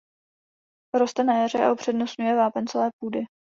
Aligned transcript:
Roste 0.93 1.23
na 1.23 1.37
jaře 1.41 1.57
a 1.65 1.71
upřednostňuje 1.71 2.35
vápencové 2.35 2.89
půdy. 2.99 3.23